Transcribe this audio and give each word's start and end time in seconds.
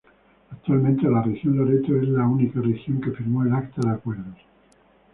Actualmente 0.49 1.07
la 1.07 1.21
región 1.21 1.57
Loreto 1.57 1.95
es 1.95 2.07
la 2.09 2.25
única 2.25 2.59
región 2.59 2.99
que 2.99 3.11
firmó 3.11 3.43
el 3.43 3.53
acta 3.53 3.81
de 3.81 3.91
Acuerdos. 3.97 4.35